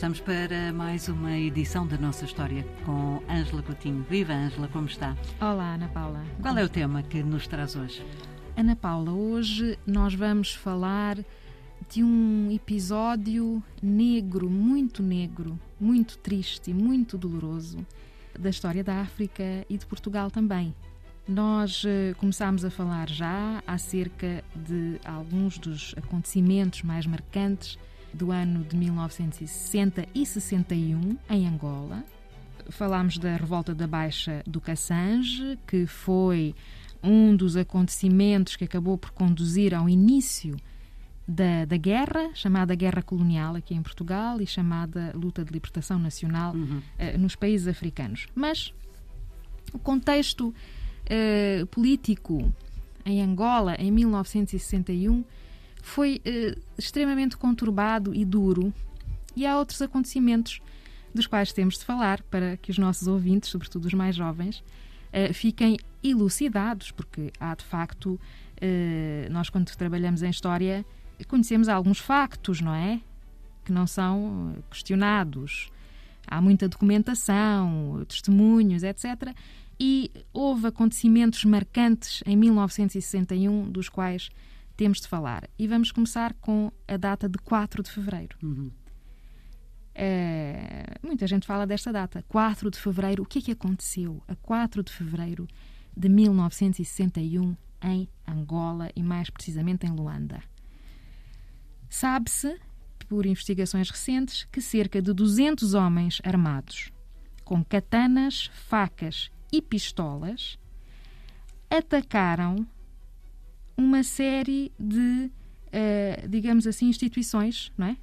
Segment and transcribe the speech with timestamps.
[0.00, 4.02] estamos para mais uma edição da nossa história com Ângela Coutinho.
[4.08, 5.14] Viva Ângela, como está?
[5.38, 6.24] Olá, Ana Paula.
[6.40, 8.02] Qual é o tema que nos traz hoje?
[8.56, 11.18] Ana Paula, hoje nós vamos falar
[11.86, 17.86] de um episódio negro, muito negro, muito triste, muito doloroso
[18.38, 20.74] da história da África e de Portugal também.
[21.28, 27.78] Nós uh, começámos a falar já acerca de alguns dos acontecimentos mais marcantes
[28.12, 32.04] do ano de 1960 e 61 em Angola.
[32.68, 36.54] Falámos da revolta da Baixa do Cassange, que foi
[37.02, 40.56] um dos acontecimentos que acabou por conduzir ao início
[41.26, 46.54] da, da, guerra, chamada Guerra Colonial aqui em Portugal e chamada Luta de Libertação Nacional
[46.54, 46.78] uhum.
[46.78, 48.26] uh, nos países africanos.
[48.34, 48.74] Mas
[49.72, 52.52] o contexto uh, político
[53.04, 55.24] em Angola em 1961
[55.82, 58.72] foi uh, extremamente conturbado e duro,
[59.36, 60.60] e há outros acontecimentos
[61.14, 64.58] dos quais temos de falar para que os nossos ouvintes, sobretudo os mais jovens,
[65.12, 70.84] uh, fiquem elucidados, porque há de facto, uh, nós quando trabalhamos em história,
[71.28, 73.00] conhecemos alguns factos, não é?
[73.64, 75.70] Que não são questionados.
[76.26, 79.34] Há muita documentação, testemunhos, etc.
[79.78, 84.30] E houve acontecimentos marcantes em 1961, dos quais
[84.80, 85.46] temos de falar.
[85.58, 88.34] E vamos começar com a data de 4 de fevereiro.
[88.42, 88.70] Uhum.
[89.94, 92.24] É, muita gente fala desta data.
[92.26, 95.46] 4 de fevereiro, o que é que aconteceu a 4 de fevereiro
[95.94, 100.42] de 1961 em Angola e mais precisamente em Luanda?
[101.90, 102.58] Sabe-se,
[103.06, 106.90] por investigações recentes, que cerca de 200 homens armados
[107.44, 110.58] com katanas, facas e pistolas
[111.68, 112.66] atacaram
[113.80, 115.30] uma série de,
[115.68, 117.96] uh, digamos assim, instituições não é?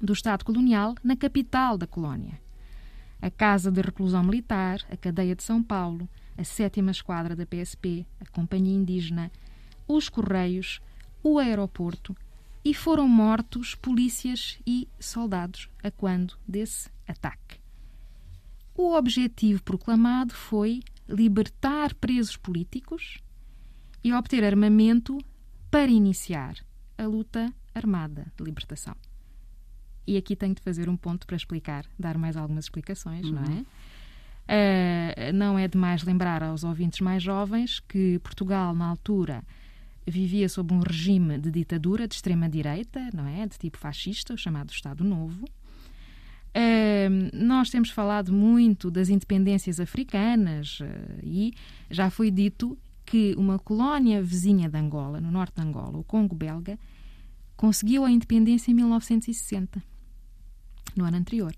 [0.00, 2.40] do Estado colonial na capital da colónia.
[3.20, 8.06] A Casa de Reclusão Militar, a Cadeia de São Paulo, a Sétima Esquadra da PSP,
[8.20, 9.30] a Companhia Indígena,
[9.86, 10.80] os Correios,
[11.22, 12.16] o aeroporto
[12.64, 17.60] e foram mortos polícias e soldados a quando desse ataque.
[18.74, 23.18] O objetivo proclamado foi libertar presos políticos
[24.04, 25.18] e obter armamento
[25.70, 26.56] para iniciar
[26.96, 28.94] a luta armada de libertação.
[30.06, 33.32] E aqui tenho de fazer um ponto para explicar, dar mais algumas explicações, uhum.
[33.32, 33.64] não é?
[34.46, 39.42] Uh, não é demais lembrar aos ouvintes mais jovens que Portugal, na altura,
[40.06, 43.46] vivia sob um regime de ditadura de extrema-direita, não é?
[43.46, 45.46] De tipo fascista, o chamado Estado Novo.
[46.56, 50.84] Uh, nós temos falado muito das independências africanas uh,
[51.22, 51.54] e
[51.90, 56.34] já foi dito que uma colónia vizinha de Angola, no norte de Angola, o Congo
[56.34, 56.78] belga,
[57.56, 59.82] conseguiu a independência em 1960,
[60.96, 61.54] no ano anterior.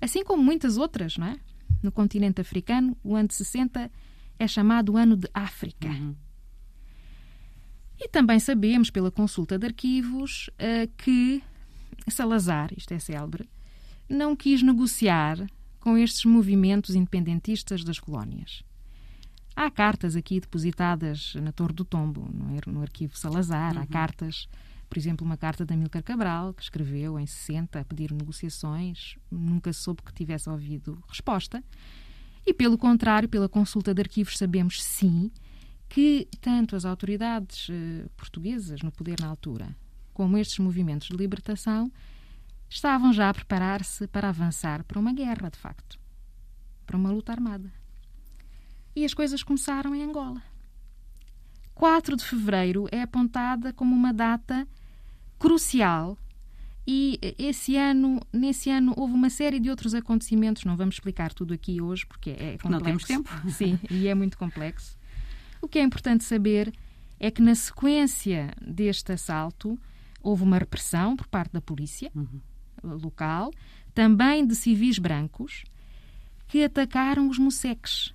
[0.00, 1.38] Assim como muitas outras, não é?
[1.82, 3.90] No continente africano, o ano de 60
[4.38, 5.88] é chamado Ano de África.
[5.88, 6.14] Uhum.
[7.98, 11.42] E também sabemos, pela consulta de arquivos, uh, que
[12.08, 13.48] Salazar, isto é célebre,
[14.08, 15.46] não quis negociar
[15.78, 18.62] com estes movimentos independentistas das colónias.
[19.62, 22.26] Há cartas aqui depositadas na Torre do Tombo,
[22.66, 23.76] no arquivo Salazar.
[23.76, 23.82] Uhum.
[23.82, 24.48] Há cartas,
[24.88, 29.18] por exemplo, uma carta da Amílcar Cabral, que escreveu em 60 a pedir negociações.
[29.30, 31.62] Nunca soube que tivesse ouvido resposta.
[32.46, 35.30] E, pelo contrário, pela consulta de arquivos, sabemos sim
[35.90, 39.76] que tanto as autoridades eh, portuguesas no poder na altura,
[40.14, 41.92] como estes movimentos de libertação,
[42.66, 46.00] estavam já a preparar-se para avançar para uma guerra, de facto,
[46.86, 47.79] para uma luta armada.
[48.94, 50.42] E as coisas começaram em Angola.
[51.74, 54.66] 4 de fevereiro é apontada como uma data
[55.38, 56.18] crucial
[56.86, 60.64] e esse ano, nesse ano, houve uma série de outros acontecimentos.
[60.64, 62.68] Não vamos explicar tudo aqui hoje porque é complexo.
[62.68, 63.30] Não temos tempo.
[63.48, 64.98] Sim, e é muito complexo.
[65.62, 66.72] O que é importante saber
[67.18, 69.78] é que na sequência deste assalto
[70.22, 72.40] houve uma repressão por parte da polícia uhum.
[72.82, 73.52] local,
[73.94, 75.62] também de civis brancos,
[76.48, 78.12] que atacaram os moceques,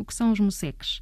[0.00, 1.00] o que são os moceques?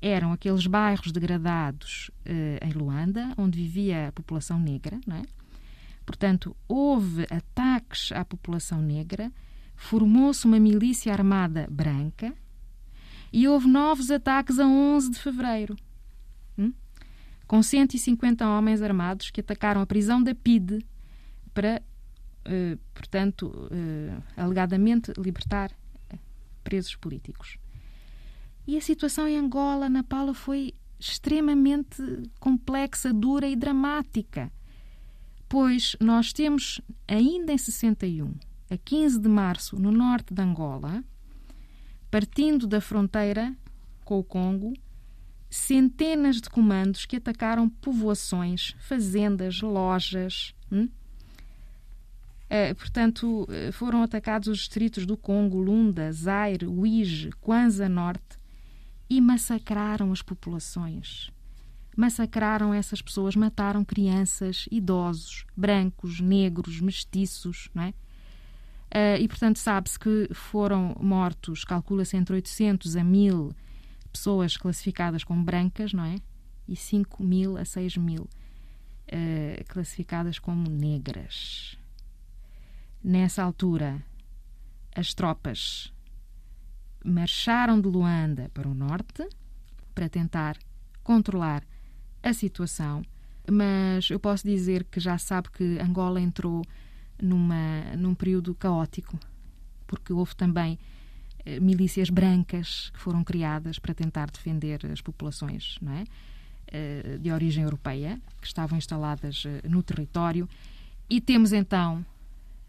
[0.00, 5.22] Eram aqueles bairros degradados uh, em Luanda, onde vivia a população negra, não é?
[6.04, 9.32] Portanto, houve ataques à população negra,
[9.76, 12.34] formou-se uma milícia armada branca
[13.32, 15.76] e houve novos ataques a 11 de fevereiro,
[16.58, 16.72] hum?
[17.46, 20.84] com 150 homens armados que atacaram a prisão da PIDE
[21.54, 21.80] para,
[22.46, 25.70] uh, portanto, uh, alegadamente libertar
[26.62, 27.58] presos políticos.
[28.66, 32.00] E a situação em Angola, na Paula, foi extremamente
[32.38, 34.52] complexa, dura e dramática.
[35.40, 38.32] Depois, nós temos, ainda em 61,
[38.70, 41.04] a 15 de março, no norte de Angola,
[42.10, 43.54] partindo da fronteira
[44.04, 44.72] com o Congo,
[45.50, 50.54] centenas de comandos que atacaram povoações, fazendas, lojas.
[50.70, 50.88] Hum?
[52.46, 58.41] Uh, portanto, eh, foram atacados os distritos do Congo, Lunda, Zaire, Uige, Kwanza Norte
[59.12, 61.30] e massacraram as populações.
[61.94, 67.88] Massacraram essas pessoas, mataram crianças, idosos, brancos, negros, mestiços, não é?
[67.90, 73.54] Uh, e, portanto, sabe-se que foram mortos, calcula-se entre 800 a 1000
[74.10, 76.16] pessoas classificadas como brancas, não é?
[76.66, 81.76] E 5 mil a 6 mil uh, classificadas como negras.
[83.04, 84.02] Nessa altura,
[84.96, 85.92] as tropas
[87.04, 89.26] marcharam de Luanda para o norte
[89.94, 90.56] para tentar
[91.02, 91.62] controlar
[92.22, 93.02] a situação,
[93.50, 96.62] mas eu posso dizer que já sabe que Angola entrou
[97.20, 99.18] numa, num período caótico,
[99.86, 100.78] porque houve também
[101.44, 106.04] eh, milícias brancas que foram criadas para tentar defender as populações não é?
[106.74, 110.48] Eh, de origem europeia que estavam instaladas eh, no território.
[111.10, 112.02] E temos então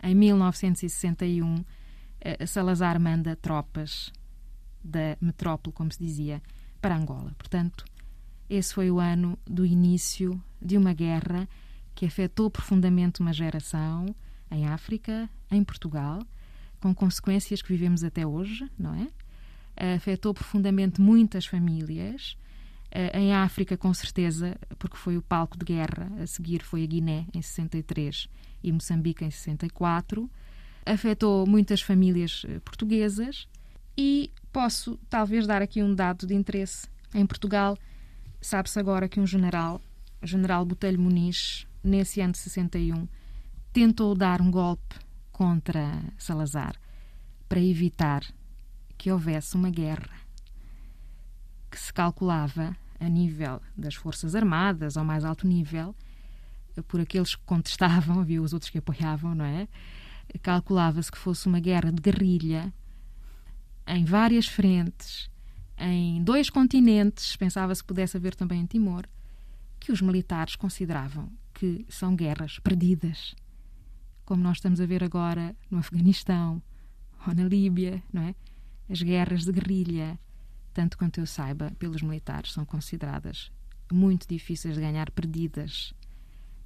[0.04, 1.64] em 1961,
[2.20, 4.12] eh, Salazar manda tropas
[4.84, 6.42] da metrópole, como se dizia,
[6.82, 7.34] para Angola.
[7.38, 7.86] Portanto,
[8.50, 11.48] esse foi o ano do início de uma guerra
[11.96, 14.06] que afetou profundamente uma geração
[14.52, 16.20] em África, em Portugal,
[16.80, 19.08] com consequências que vivemos até hoje, não é?
[19.96, 22.38] Afetou profundamente muitas famílias.
[22.92, 26.12] Eh, em África, com certeza, porque foi o palco de guerra.
[26.22, 28.28] A seguir foi a Guiné, em 63
[28.64, 30.30] e Moçambique em 64.
[30.86, 33.48] Afetou muitas famílias eh, portuguesas
[33.98, 36.88] e posso talvez dar aqui um dado de interesse.
[37.14, 37.76] Em Portugal,
[38.40, 39.82] sabe-se agora que um general,
[40.22, 43.08] o general Botelho Muniz, nesse ano de 61,
[43.74, 44.96] tentou dar um golpe
[45.32, 46.76] contra Salazar
[47.50, 48.24] para evitar
[48.96, 50.22] que houvesse uma guerra
[51.70, 55.96] que se calculava a nível das Forças Armadas, ao mais alto nível,
[56.88, 59.68] por aqueles que contestavam, havia os outros que apoiavam, não é?
[60.44, 62.72] Calculava-se que fosse uma guerra de guerrilha
[63.88, 65.30] em várias frentes,
[65.78, 69.06] em dois continentes, pensava-se que pudesse haver também em Timor,
[69.80, 73.36] que os militares consideravam que são guerras perdidas,
[74.26, 76.62] como nós estamos a ver agora no Afeganistão
[77.28, 78.36] ou na Líbia, não é?
[78.90, 80.20] As guerras de guerrilha,
[80.74, 83.52] tanto quanto eu saiba, pelos militares são consideradas
[83.92, 85.94] muito difíceis de ganhar, perdidas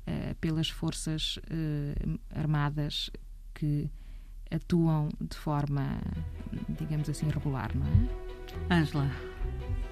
[0.07, 3.09] uh, pelas forças uh, armadas
[3.53, 3.89] que
[4.51, 5.99] atuam de forma,
[6.69, 8.73] digamos assim, regular, não é?
[8.73, 9.09] Ângela,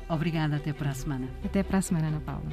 [0.10, 0.58] obrigada.
[0.58, 1.28] Até para a semana.
[1.44, 2.50] Até para a semana, Ana Paula.